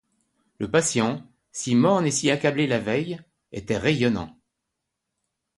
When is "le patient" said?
0.57-1.21